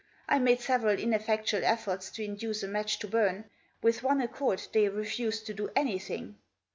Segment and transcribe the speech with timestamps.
[0.27, 3.47] I made several in effectual efforts to induce a match to burn;
[3.83, 6.39] with one accord they refused to do anything.